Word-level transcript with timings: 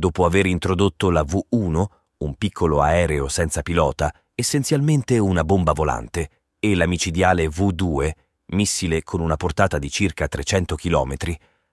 Dopo 0.00 0.24
aver 0.24 0.46
introdotto 0.46 1.10
la 1.10 1.20
V1, 1.20 1.84
un 2.20 2.34
piccolo 2.36 2.80
aereo 2.80 3.28
senza 3.28 3.60
pilota, 3.60 4.10
essenzialmente 4.34 5.18
una 5.18 5.44
bomba 5.44 5.72
volante, 5.72 6.30
e 6.58 6.74
la 6.74 6.86
micidiale 6.86 7.48
V2, 7.48 8.10
missile 8.52 9.02
con 9.02 9.20
una 9.20 9.36
portata 9.36 9.78
di 9.78 9.90
circa 9.90 10.26
300 10.26 10.74
km, 10.74 11.16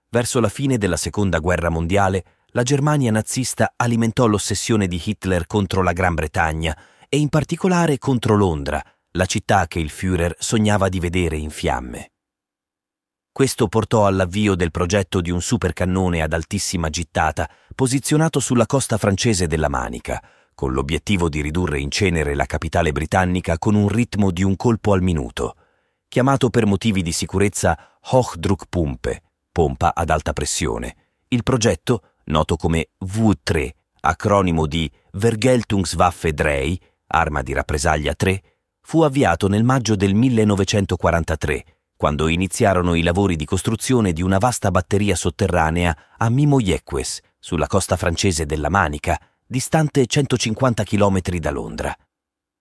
verso 0.09 0.41
la 0.41 0.49
fine 0.49 0.77
della 0.77 0.97
Seconda 0.97 1.39
Guerra 1.39 1.69
Mondiale 1.69 2.25
la 2.47 2.63
Germania 2.63 3.11
nazista 3.11 3.71
alimentò 3.77 4.25
l'ossessione 4.25 4.87
di 4.87 5.01
Hitler 5.01 5.47
contro 5.47 5.81
la 5.81 5.93
Gran 5.93 6.13
Bretagna 6.13 6.77
e 7.07 7.19
in 7.19 7.29
particolare 7.29 7.97
contro 7.97 8.35
Londra, 8.35 8.83
la 9.11 9.25
città 9.25 9.67
che 9.67 9.79
il 9.79 9.89
Führer 9.89 10.35
sognava 10.37 10.89
di 10.89 10.99
vedere 10.99 11.37
in 11.37 11.49
fiamme. 11.49 12.11
Questo 13.37 13.67
portò 13.67 14.07
all'avvio 14.07 14.55
del 14.55 14.71
progetto 14.71 15.21
di 15.21 15.29
un 15.29 15.43
supercannone 15.43 16.23
ad 16.23 16.33
altissima 16.33 16.89
gittata, 16.89 17.47
posizionato 17.75 18.39
sulla 18.39 18.65
costa 18.65 18.97
francese 18.97 19.45
della 19.45 19.69
Manica, 19.69 20.19
con 20.55 20.73
l'obiettivo 20.73 21.29
di 21.29 21.41
ridurre 21.41 21.79
in 21.79 21.91
cenere 21.91 22.33
la 22.33 22.47
capitale 22.47 22.91
britannica 22.91 23.59
con 23.59 23.75
un 23.75 23.89
ritmo 23.89 24.31
di 24.31 24.41
un 24.41 24.55
colpo 24.55 24.91
al 24.91 25.03
minuto, 25.03 25.55
chiamato 26.07 26.49
per 26.49 26.65
motivi 26.65 27.03
di 27.03 27.11
sicurezza 27.11 27.77
Hochdruckpumpe, 28.09 29.21
pompa 29.51 29.93
ad 29.93 30.09
alta 30.09 30.33
pressione. 30.33 30.95
Il 31.27 31.43
progetto, 31.43 32.13
noto 32.23 32.55
come 32.55 32.89
V3, 33.05 33.69
acronimo 33.99 34.65
di 34.65 34.91
Vergeltungswaffe 35.11 36.33
3, 36.33 36.77
arma 37.05 37.43
di 37.43 37.53
rappresaglia 37.53 38.15
3, 38.15 38.41
fu 38.81 39.03
avviato 39.03 39.47
nel 39.47 39.63
maggio 39.63 39.95
del 39.95 40.15
1943 40.15 41.76
quando 41.97 42.27
iniziarono 42.27 42.93
i 42.93 43.01
lavori 43.01 43.35
di 43.35 43.43
costruzione 43.43 44.13
di 44.13 44.21
una 44.21 44.37
vasta 44.37 44.69
batteria 44.69 45.15
sotterranea 45.15 45.97
a 46.17 46.29
Mimoyeques, 46.29 47.21
sulla 47.39 47.65
costa 47.65 47.97
francese 47.97 48.45
della 48.45 48.69
Manica, 48.69 49.19
distante 49.45 50.05
150 50.05 50.83
km 50.83 51.19
da 51.39 51.49
Londra. 51.49 51.97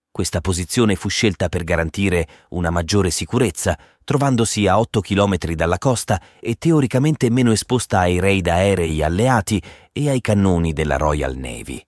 Questa 0.09 0.41
posizione 0.41 0.95
fu 0.95 1.09
scelta 1.09 1.49
per 1.49 1.63
garantire 1.63 2.27
una 2.49 2.71
maggiore 2.71 3.11
sicurezza, 3.11 3.77
trovandosi 4.03 4.65
a 4.65 4.79
8 4.79 5.01
km 5.01 5.37
dalla 5.53 5.77
costa 5.77 6.19
e 6.39 6.55
teoricamente 6.55 7.29
meno 7.29 7.51
esposta 7.51 7.99
ai 7.99 8.19
raid 8.19 8.47
aerei 8.47 9.03
alleati 9.03 9.61
e 9.91 10.09
ai 10.09 10.21
cannoni 10.21 10.73
della 10.73 10.97
Royal 10.97 11.35
Navy. 11.35 11.79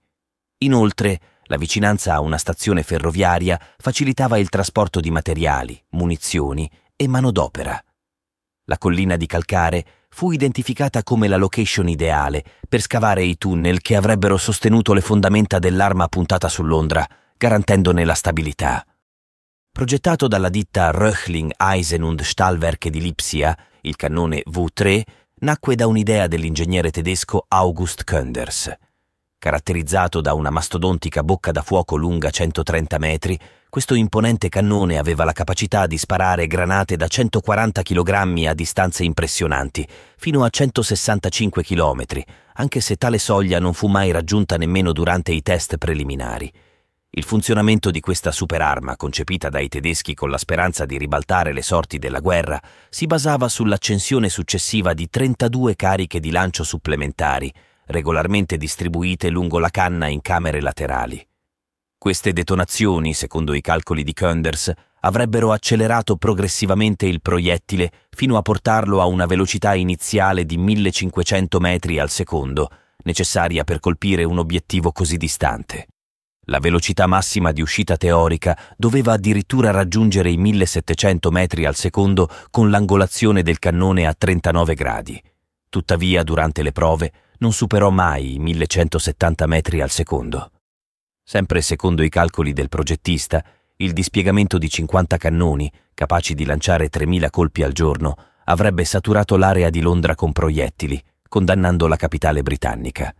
Inoltre, 0.60 1.20
la 1.46 1.58
vicinanza 1.58 2.14
a 2.14 2.20
una 2.20 2.38
stazione 2.38 2.84
ferroviaria 2.84 3.60
facilitava 3.80 4.38
il 4.38 4.50
trasporto 4.50 5.00
di 5.00 5.10
materiali, 5.10 5.82
munizioni 5.92 6.70
e 7.02 7.08
manodopera. 7.08 7.82
La 8.66 8.78
collina 8.78 9.16
di 9.16 9.26
Calcare 9.26 9.86
fu 10.10 10.32
identificata 10.32 11.02
come 11.02 11.30
la 11.30 11.38
location 11.38 11.88
ideale 11.88 12.44
per 12.68 12.82
scavare 12.82 13.24
i 13.24 13.38
tunnel 13.38 13.80
che 13.80 13.96
avrebbero 13.96 14.36
sostenuto 14.36 14.92
le 14.92 15.00
fondamenta 15.00 15.60
dell'arma 15.60 16.10
puntata 16.10 16.50
su 16.50 16.62
Londra, 16.64 17.08
garantendone 17.38 18.04
la 18.04 18.16
stabilità. 18.16 18.86
Progettato 19.72 20.28
dalla 20.28 20.50
ditta 20.50 20.92
Röchling 20.92 21.52
Eisen 21.58 22.04
und 22.04 22.22
Stahlwerke 22.22 22.90
di 22.90 23.00
Lipsia, 23.00 23.58
il 23.82 23.96
cannone 23.96 24.44
V3 24.46 25.02
nacque 25.36 25.76
da 25.76 25.88
un'idea 25.88 26.28
dell'ingegnere 26.28 26.92
tedesco 26.92 27.46
August 27.48 28.04
Könders. 28.04 28.76
Caratterizzato 29.38 30.20
da 30.20 30.34
una 30.34 30.50
mastodontica 30.50 31.24
bocca 31.24 31.54
da 31.54 31.62
fuoco 31.62 31.96
lunga 31.96 32.30
130 32.30 32.98
metri, 32.98 33.40
questo 33.70 33.94
imponente 33.94 34.50
cannone 34.50 34.98
aveva 34.98 35.24
la 35.24 35.32
capacità 35.32 35.86
di 35.86 36.00
sparare 36.00 36.48
granate 36.48 36.96
da 36.96 37.08
140 37.08 37.84
kg 37.84 38.46
a 38.48 38.54
distanze 38.56 39.04
impressionanti, 39.04 39.88
fino 40.18 40.44
a 40.44 40.50
165 40.50 41.64
km, 41.64 42.04
anche 42.56 42.82
se 42.82 42.96
tale 42.96 43.20
soglia 43.20 43.60
non 43.60 43.76
fu 43.76 43.86
mai 43.86 44.10
raggiunta 44.10 44.58
nemmeno 44.58 44.92
durante 44.92 45.32
i 45.32 45.44
test 45.44 45.78
preliminari. 45.78 46.52
Il 47.12 47.24
funzionamento 47.24 47.92
di 47.92 48.00
questa 48.00 48.32
superarma, 48.32 48.96
concepita 48.96 49.50
dai 49.50 49.68
tedeschi 49.68 50.16
con 50.16 50.32
la 50.32 50.38
speranza 50.40 50.86
di 50.86 50.98
ribaltare 50.98 51.54
le 51.54 51.62
sorti 51.62 52.00
della 52.00 52.20
guerra, 52.20 52.60
si 52.90 53.06
basava 53.06 53.48
sull'accensione 53.48 54.30
successiva 54.30 54.94
di 54.94 55.10
32 55.10 55.76
cariche 55.76 56.20
di 56.20 56.32
lancio 56.32 56.64
supplementari, 56.64 57.54
regolarmente 57.86 58.58
distribuite 58.58 59.30
lungo 59.30 59.60
la 59.60 59.70
canna 59.70 60.08
in 60.08 60.22
camere 60.22 60.60
laterali. 60.60 61.29
Queste 62.00 62.32
detonazioni, 62.32 63.14
secondo 63.14 63.54
i 63.54 63.60
calcoli 63.60 64.06
di 64.06 64.14
Könders, 64.14 64.72
avrebbero 65.02 65.52
accelerato 65.52 66.16
progressivamente 66.16 67.06
il 67.06 67.20
proiettile 67.22 67.92
fino 68.10 68.38
a 68.38 68.42
portarlo 68.42 69.02
a 69.02 69.06
una 69.06 69.26
velocità 69.26 69.76
iniziale 69.76 70.46
di 70.46 70.56
1500 70.56 71.60
metri 71.60 72.00
al 72.00 72.10
secondo, 72.10 72.70
necessaria 73.04 73.66
per 73.66 73.82
colpire 73.82 74.24
un 74.24 74.40
obiettivo 74.40 74.94
così 74.94 75.18
distante. 75.18 75.88
La 76.46 76.60
velocità 76.60 77.06
massima 77.06 77.52
di 77.52 77.62
uscita 77.62 77.98
teorica 77.98 78.58
doveva 78.78 79.12
addirittura 79.12 79.72
raggiungere 79.72 80.32
i 80.32 80.38
1700 80.38 81.30
metri 81.32 81.66
al 81.66 81.76
secondo 81.76 82.30
con 82.50 82.70
l'angolazione 82.70 83.44
del 83.44 83.60
cannone 83.60 84.08
a 84.08 84.16
39 84.18 84.74
gradi. 84.74 85.22
Tuttavia, 85.68 86.24
durante 86.24 86.64
le 86.64 86.72
prove, 86.72 87.12
non 87.40 87.52
superò 87.52 87.90
mai 87.90 88.36
i 88.36 88.40
1170 88.40 89.48
metri 89.48 89.82
al 89.82 89.90
secondo. 89.90 90.52
Sempre 91.32 91.62
secondo 91.62 92.02
i 92.02 92.10
calcoli 92.10 92.54
del 92.54 92.70
progettista, 92.70 93.46
il 93.76 93.94
dispiegamento 93.94 94.58
di 94.58 94.68
50 94.68 95.18
cannoni, 95.18 95.72
capaci 95.94 96.34
di 96.34 96.44
lanciare 96.44 96.90
3.000 96.90 97.30
colpi 97.30 97.62
al 97.62 97.72
giorno, 97.72 98.16
avrebbe 98.46 98.84
saturato 98.84 99.38
l'area 99.38 99.70
di 99.70 99.80
Londra 99.80 100.16
con 100.16 100.32
proiettili, 100.32 101.00
condannando 101.28 101.86
la 101.86 101.98
capitale 101.98 102.42
britannica. 102.42 103.14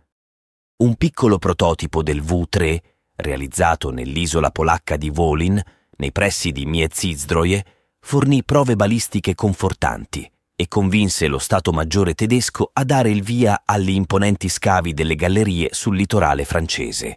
Un 0.78 0.96
piccolo 0.96 1.38
prototipo 1.38 2.02
del 2.02 2.20
V3, 2.20 2.78
realizzato 3.14 3.90
nell'isola 3.90 4.50
polacca 4.50 4.96
di 4.96 5.12
Wolin, 5.14 5.62
nei 5.98 6.10
pressi 6.10 6.50
di 6.50 6.66
Miecizdroje, 6.66 7.64
fornì 8.00 8.42
prove 8.42 8.74
balistiche 8.74 9.36
confortanti 9.36 10.28
e 10.56 10.66
convinse 10.66 11.28
lo 11.28 11.38
Stato 11.38 11.70
Maggiore 11.70 12.14
tedesco 12.14 12.70
a 12.72 12.82
dare 12.82 13.10
il 13.10 13.22
via 13.22 13.62
agli 13.64 13.90
imponenti 13.90 14.48
scavi 14.48 14.94
delle 14.94 15.14
gallerie 15.14 15.68
sul 15.70 15.94
litorale 15.94 16.44
francese. 16.44 17.16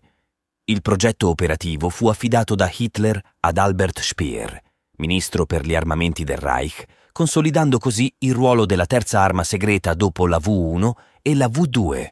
Il 0.65 0.81
progetto 0.81 1.27
operativo 1.27 1.89
fu 1.89 2.07
affidato 2.07 2.55
da 2.55 2.71
Hitler 2.73 3.21
ad 3.41 3.57
Albert 3.57 3.99
Speer, 3.99 4.61
ministro 4.95 5.45
per 5.45 5.65
gli 5.65 5.75
armamenti 5.75 6.23
del 6.23 6.37
Reich, 6.37 6.85
consolidando 7.11 7.77
così 7.77 8.13
il 8.19 8.33
ruolo 8.33 8.65
della 8.65 8.85
terza 8.85 9.19
arma 9.19 9.43
segreta 9.43 9.93
dopo 9.93 10.25
la 10.25 10.37
V1 10.37 10.91
e 11.21 11.35
la 11.35 11.47
V2. 11.47 12.07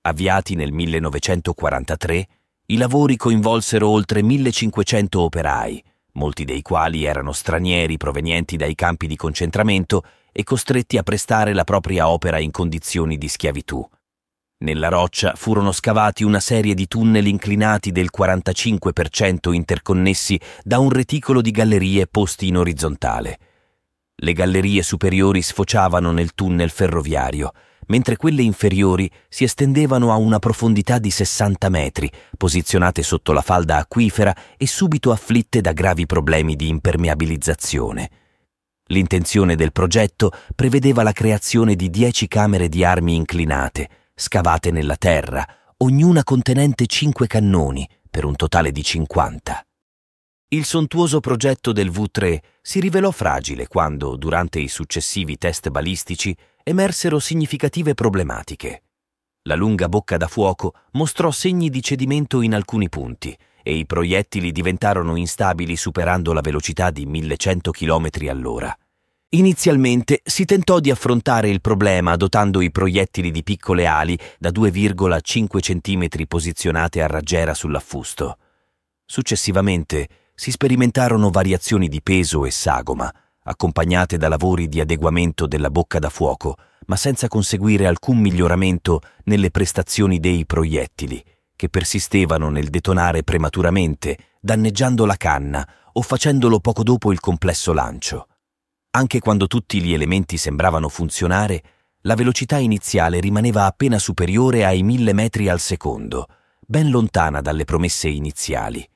Avviati 0.00 0.56
nel 0.56 0.72
1943, 0.72 2.28
i 2.66 2.76
lavori 2.76 3.14
coinvolsero 3.14 3.88
oltre 3.88 4.20
1500 4.20 5.20
operai, 5.20 5.84
molti 6.14 6.44
dei 6.44 6.60
quali 6.60 7.04
erano 7.04 7.30
stranieri 7.30 7.98
provenienti 7.98 8.56
dai 8.56 8.74
campi 8.74 9.06
di 9.06 9.14
concentramento 9.14 10.02
e 10.32 10.42
costretti 10.42 10.98
a 10.98 11.04
prestare 11.04 11.54
la 11.54 11.62
propria 11.62 12.08
opera 12.08 12.40
in 12.40 12.50
condizioni 12.50 13.16
di 13.16 13.28
schiavitù. 13.28 13.88
Nella 14.60 14.88
roccia 14.88 15.34
furono 15.36 15.70
scavati 15.70 16.24
una 16.24 16.40
serie 16.40 16.74
di 16.74 16.88
tunnel 16.88 17.28
inclinati 17.28 17.92
del 17.92 18.08
45% 18.16 19.52
interconnessi 19.52 20.38
da 20.64 20.80
un 20.80 20.90
reticolo 20.90 21.40
di 21.40 21.52
gallerie 21.52 22.08
posti 22.08 22.48
in 22.48 22.56
orizzontale. 22.56 23.38
Le 24.16 24.32
gallerie 24.32 24.82
superiori 24.82 25.42
sfociavano 25.42 26.10
nel 26.10 26.34
tunnel 26.34 26.70
ferroviario, 26.70 27.52
mentre 27.86 28.16
quelle 28.16 28.42
inferiori 28.42 29.08
si 29.28 29.44
estendevano 29.44 30.10
a 30.10 30.16
una 30.16 30.40
profondità 30.40 30.98
di 30.98 31.12
60 31.12 31.68
metri, 31.68 32.10
posizionate 32.36 33.04
sotto 33.04 33.30
la 33.32 33.42
falda 33.42 33.76
acquifera 33.76 34.34
e 34.56 34.66
subito 34.66 35.12
afflitte 35.12 35.60
da 35.60 35.72
gravi 35.72 36.04
problemi 36.04 36.56
di 36.56 36.66
impermeabilizzazione. 36.66 38.10
L'intenzione 38.86 39.54
del 39.54 39.70
progetto 39.70 40.32
prevedeva 40.56 41.04
la 41.04 41.12
creazione 41.12 41.76
di 41.76 41.90
10 41.90 42.26
camere 42.26 42.68
di 42.68 42.82
armi 42.82 43.14
inclinate, 43.14 43.88
scavate 44.18 44.72
nella 44.72 44.96
terra, 44.96 45.46
ognuna 45.76 46.24
contenente 46.24 46.86
cinque 46.86 47.28
cannoni, 47.28 47.88
per 48.10 48.24
un 48.24 48.34
totale 48.34 48.72
di 48.72 48.82
50. 48.82 49.64
Il 50.48 50.64
sontuoso 50.64 51.20
progetto 51.20 51.72
del 51.72 51.90
V3 51.90 52.38
si 52.60 52.80
rivelò 52.80 53.12
fragile 53.12 53.68
quando, 53.68 54.16
durante 54.16 54.58
i 54.58 54.66
successivi 54.66 55.38
test 55.38 55.68
balistici, 55.68 56.36
emersero 56.64 57.20
significative 57.20 57.94
problematiche. 57.94 58.82
La 59.42 59.54
lunga 59.54 59.88
bocca 59.88 60.16
da 60.16 60.26
fuoco 60.26 60.74
mostrò 60.92 61.30
segni 61.30 61.70
di 61.70 61.80
cedimento 61.80 62.40
in 62.40 62.54
alcuni 62.54 62.88
punti 62.88 63.36
e 63.62 63.76
i 63.76 63.86
proiettili 63.86 64.50
diventarono 64.50 65.14
instabili 65.14 65.76
superando 65.76 66.32
la 66.32 66.40
velocità 66.40 66.90
di 66.90 67.06
1100 67.06 67.70
km 67.70 68.08
all'ora. 68.28 68.76
Inizialmente 69.32 70.22
si 70.24 70.46
tentò 70.46 70.80
di 70.80 70.90
affrontare 70.90 71.50
il 71.50 71.60
problema 71.60 72.16
dotando 72.16 72.62
i 72.62 72.70
proiettili 72.70 73.30
di 73.30 73.42
piccole 73.42 73.84
ali 73.84 74.18
da 74.38 74.48
2,5 74.48 75.58
cm 75.60 76.24
posizionate 76.26 77.02
a 77.02 77.06
raggiera 77.08 77.52
sull'affusto. 77.52 78.38
Successivamente 79.04 80.08
si 80.34 80.50
sperimentarono 80.50 81.28
variazioni 81.28 81.88
di 81.88 82.00
peso 82.00 82.46
e 82.46 82.50
sagoma, 82.50 83.12
accompagnate 83.42 84.16
da 84.16 84.28
lavori 84.28 84.66
di 84.66 84.80
adeguamento 84.80 85.46
della 85.46 85.68
bocca 85.68 85.98
da 85.98 86.08
fuoco, 86.08 86.56
ma 86.86 86.96
senza 86.96 87.28
conseguire 87.28 87.86
alcun 87.86 88.16
miglioramento 88.16 89.02
nelle 89.24 89.50
prestazioni 89.50 90.20
dei 90.20 90.46
proiettili, 90.46 91.22
che 91.54 91.68
persistevano 91.68 92.48
nel 92.48 92.70
detonare 92.70 93.24
prematuramente, 93.24 94.16
danneggiando 94.40 95.04
la 95.04 95.16
canna 95.16 95.68
o 95.92 96.00
facendolo 96.00 96.60
poco 96.60 96.82
dopo 96.82 97.12
il 97.12 97.20
complesso 97.20 97.74
lancio. 97.74 98.26
Anche 98.90 99.20
quando 99.20 99.46
tutti 99.46 99.82
gli 99.82 99.92
elementi 99.92 100.36
sembravano 100.36 100.88
funzionare, 100.88 101.62
la 102.02 102.14
velocità 102.14 102.56
iniziale 102.56 103.20
rimaneva 103.20 103.66
appena 103.66 103.98
superiore 103.98 104.64
ai 104.64 104.82
mille 104.82 105.12
metri 105.12 105.48
al 105.48 105.60
secondo, 105.60 106.26
ben 106.60 106.90
lontana 106.90 107.40
dalle 107.40 107.64
promesse 107.64 108.08
iniziali. 108.08 108.88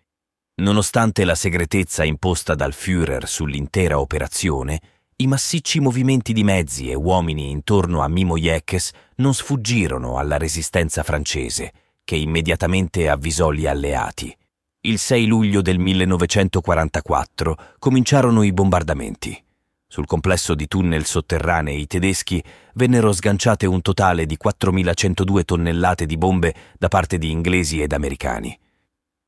Nonostante 0.57 1.25
la 1.25 1.35
segretezza 1.35 2.05
imposta 2.05 2.55
dal 2.55 2.73
Führer 2.73 3.27
sull'intera 3.27 3.99
operazione, 3.99 4.81
i 5.17 5.27
massicci 5.27 5.79
movimenti 5.79 6.33
di 6.33 6.43
mezzi 6.43 6.91
e 6.91 6.95
uomini 6.95 7.51
intorno 7.51 8.03
a 8.03 8.09
Mimo 8.09 8.37
Jekes 8.37 8.91
non 9.17 9.35
sfuggirono 9.35 10.19
alla 10.19 10.37
resistenza 10.37 11.03
francese, 11.03 11.73
che 12.03 12.17
immediatamente 12.17 13.09
avvisò 13.09 13.51
gli 13.53 13.67
alleati. 13.67 14.37
Il 14.81 14.99
6 14.99 15.27
luglio 15.27 15.63
del 15.63 15.79
1944 15.79 17.57
cominciarono 17.79 18.43
i 18.43 18.53
bombardamenti. 18.53 19.45
Sul 19.93 20.07
complesso 20.07 20.55
di 20.55 20.69
tunnel 20.69 21.05
sotterranei 21.05 21.87
tedeschi 21.87 22.43
vennero 22.77 23.13
sganciate 23.13 23.67
un 23.67 23.83
totale 23.83 24.25
di 24.25 24.39
4.102 24.43 25.45
tonnellate 25.45 26.07
di 26.07 26.17
bombe 26.17 26.55
da 26.79 26.89
parte 26.89 27.19
di 27.19 27.31
inglesi 27.31 27.83
ed 27.83 27.93
americani. 27.93 28.59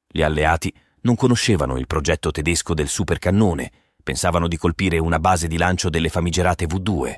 Gli 0.08 0.22
alleati 0.22 0.74
non 1.02 1.16
conoscevano 1.16 1.76
il 1.76 1.86
progetto 1.86 2.30
tedesco 2.30 2.72
del 2.72 2.88
supercannone, 2.88 3.70
pensavano 4.02 4.48
di 4.48 4.56
colpire 4.56 4.96
una 4.96 5.18
base 5.18 5.48
di 5.48 5.58
lancio 5.58 5.90
delle 5.90 6.08
famigerate 6.08 6.64
V2. 6.64 7.14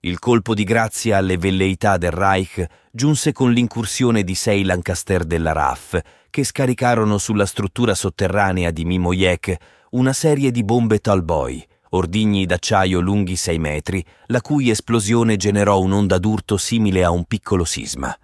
Il 0.00 0.18
colpo 0.18 0.52
di 0.52 0.64
grazia 0.64 1.16
alle 1.16 1.38
velleità 1.38 1.96
del 1.96 2.12
Reich 2.12 2.62
giunse 2.92 3.32
con 3.32 3.52
l'incursione 3.52 4.22
di 4.22 4.34
sei 4.34 4.64
Lancaster 4.64 5.24
della 5.24 5.52
RAF, 5.52 5.98
che 6.28 6.44
scaricarono 6.44 7.16
sulla 7.16 7.46
struttura 7.46 7.94
sotterranea 7.94 8.70
di 8.70 8.84
Mimoyek 8.84 9.56
una 9.92 10.12
serie 10.12 10.50
di 10.50 10.62
bombe 10.62 10.98
Talboy, 10.98 11.66
ordigni 11.90 12.46
d'acciaio 12.46 13.00
lunghi 13.00 13.36
6 13.36 13.58
metri, 13.58 14.04
la 14.26 14.40
cui 14.40 14.70
esplosione 14.70 15.36
generò 15.36 15.80
un'onda 15.80 16.18
d'urto 16.18 16.56
simile 16.56 17.04
a 17.04 17.10
un 17.10 17.24
piccolo 17.24 17.64
sisma. 17.64 18.16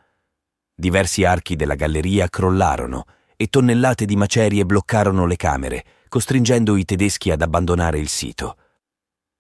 Diversi 0.75 1.25
archi 1.25 1.57
della 1.57 1.75
galleria 1.75 2.29
crollarono 2.29 3.05
e 3.37 3.47
tonnellate 3.49 4.05
di 4.05 4.17
macerie 4.17 4.65
bloccarono 4.65 5.27
le 5.27 5.37
camere, 5.37 5.85
costringendo 6.09 6.77
i 6.77 6.85
tedeschi 6.85 7.31
ad 7.31 7.43
abbandonare 7.43 7.99
il 7.99 8.09
sito. 8.09 8.57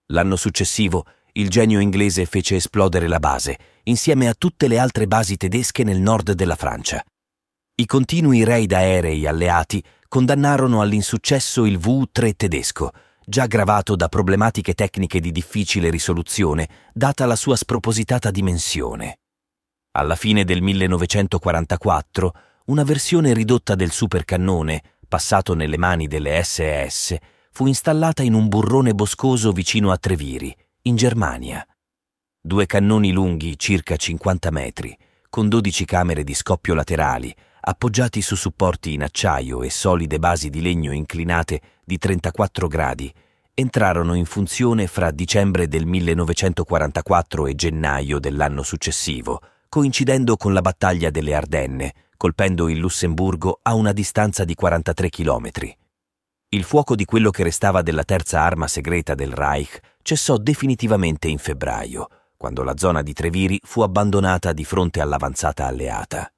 L'anno 0.07 0.37
successivo 0.37 1.05
il 1.37 1.51
genio 1.51 1.81
inglese 1.81 2.25
fece 2.25 2.57
esplodere 2.57 3.09
la 3.09 3.19
base, 3.19 3.59
insieme 3.85 4.27
a 4.27 4.35
tutte 4.35 4.69
le 4.69 4.79
altre 4.79 5.07
basi 5.07 5.37
tedesche 5.37 5.85
nel 5.85 6.01
nord 6.01 6.33
della 6.33 6.57
Francia. 6.57 7.05
I 7.75 7.85
continui 7.85 8.43
raid 8.43 8.73
aerei 8.73 9.27
alleati 9.27 9.85
condannarono 10.09 10.81
all'insuccesso 10.81 11.67
il 11.67 11.79
V-3 11.79 12.33
tedesco, 12.37 12.91
già 13.29 13.47
gravato 13.47 13.97
da 13.97 14.09
problematiche 14.09 14.73
tecniche 14.73 15.19
di 15.19 15.33
difficile 15.33 15.91
risoluzione, 15.91 16.69
data 16.93 17.27
la 17.27 17.35
sua 17.35 17.57
spropositata 17.57 18.31
dimensione. 18.31 19.19
Alla 19.93 20.15
fine 20.15 20.45
del 20.45 20.63
1944, 20.63 22.35
una 22.67 22.85
versione 22.85 23.35
ridotta 23.35 23.75
del 23.75 23.91
supercannone, 23.91 24.83
passato 25.09 25.55
nelle 25.55 25.77
mani 25.77 26.07
delle 26.07 26.41
SS, 26.41 27.17
fu 27.51 27.67
installata 27.67 28.23
in 28.23 28.35
un 28.35 28.47
burrone 28.47 28.95
boscoso 28.95 29.51
vicino 29.51 29.91
a 29.91 29.97
Treviri, 29.97 30.55
in 30.83 30.95
Germania. 30.95 31.67
Due 32.41 32.67
cannoni 32.67 33.11
lunghi, 33.11 33.59
circa 33.59 33.97
50 33.97 34.51
metri, 34.53 34.97
con 35.29 35.49
12 35.49 35.85
camere 35.85 36.23
di 36.23 36.35
scoppio 36.35 36.75
laterali, 36.75 37.35
appoggiati 37.69 38.23
su 38.23 38.37
supporti 38.37 38.93
in 38.93 39.03
acciaio 39.03 39.63
e 39.63 39.71
solide 39.71 40.21
basi 40.21 40.51
di 40.51 40.63
legno 40.63 40.93
inclinate 40.93 41.61
di 41.85 41.99
34 41.99 42.69
gradi, 42.69 43.13
entrarono 43.55 44.15
in 44.15 44.25
funzione 44.25 44.87
fra 44.87 45.11
dicembre 45.11 45.67
del 45.67 45.85
1944 45.85 47.47
e 47.49 47.55
gennaio 47.57 48.21
dell'anno 48.21 48.63
successivo, 48.63 49.41
coincidendo 49.69 50.37
con 50.37 50.53
la 50.53 50.61
battaglia 50.61 51.11
delle 51.11 51.35
Ardenne, 51.35 51.95
colpendo 52.17 52.69
il 52.69 52.79
Lussemburgo 52.79 53.59
a 53.63 53.75
una 53.75 53.93
distanza 53.93 54.45
di 54.45 54.55
43 54.55 55.09
chilometri. 55.09 55.77
Il 56.51 56.63
fuoco 56.63 56.95
di 56.95 57.05
quello 57.05 57.31
che 57.31 57.43
restava 57.43 57.83
della 57.83 58.05
terza 58.05 58.43
arma 58.43 58.69
segreta 58.69 59.17
del 59.17 59.33
Reich 59.33 59.81
cessò 60.03 60.37
definitivamente 60.37 61.27
in 61.27 61.39
febbraio, 61.39 62.09
quando 62.37 62.63
la 62.63 62.77
zona 62.77 63.03
di 63.03 63.13
Treviri 63.13 63.59
fu 63.65 63.81
abbandonata 63.81 64.53
di 64.53 64.65
fronte 64.65 65.01
all'avanzata 65.01 65.67
alleata. 65.67 66.31